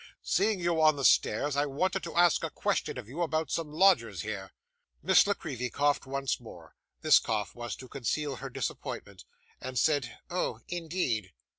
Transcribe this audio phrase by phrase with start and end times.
[0.23, 3.71] Seeing you on the stairs, I wanted to ask a question of you, about some
[3.71, 4.51] lodgers here.'
[5.03, 9.25] Miss La Creevy coughed once more this cough was to conceal her disappointment
[9.59, 11.33] and said, 'Oh, indeed!